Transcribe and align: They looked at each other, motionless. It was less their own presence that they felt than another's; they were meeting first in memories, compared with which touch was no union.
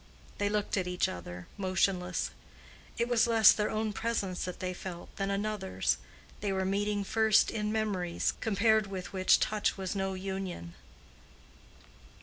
They 0.39 0.49
looked 0.49 0.77
at 0.77 0.87
each 0.87 1.07
other, 1.07 1.45
motionless. 1.59 2.31
It 2.97 3.07
was 3.07 3.27
less 3.27 3.51
their 3.51 3.69
own 3.69 3.93
presence 3.93 4.45
that 4.45 4.59
they 4.59 4.73
felt 4.73 5.15
than 5.17 5.29
another's; 5.29 5.99
they 6.39 6.51
were 6.51 6.65
meeting 6.65 7.03
first 7.03 7.51
in 7.51 7.71
memories, 7.71 8.33
compared 8.41 8.87
with 8.87 9.13
which 9.13 9.39
touch 9.39 9.77
was 9.77 9.95
no 9.95 10.15
union. 10.15 10.73